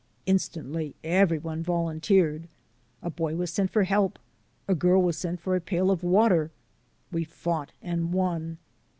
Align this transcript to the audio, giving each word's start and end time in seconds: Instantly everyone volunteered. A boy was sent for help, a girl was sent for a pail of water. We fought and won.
Instantly 0.25 0.95
everyone 1.03 1.61
volunteered. 1.61 2.47
A 3.03 3.11
boy 3.11 3.35
was 3.35 3.53
sent 3.53 3.69
for 3.69 3.83
help, 3.83 4.17
a 4.67 4.73
girl 4.73 4.99
was 5.03 5.15
sent 5.15 5.39
for 5.39 5.55
a 5.55 5.61
pail 5.61 5.91
of 5.91 6.01
water. 6.01 6.49
We 7.11 7.23
fought 7.23 7.71
and 7.83 8.11
won. 8.11 8.57